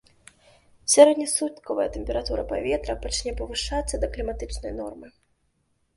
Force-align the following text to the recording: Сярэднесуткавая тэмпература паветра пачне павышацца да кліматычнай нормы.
Сярэднесуткавая 0.93 1.85
тэмпература 1.97 2.43
паветра 2.53 2.95
пачне 3.07 3.31
павышацца 3.43 3.95
да 4.05 4.13
кліматычнай 4.17 4.73
нормы. 4.83 5.07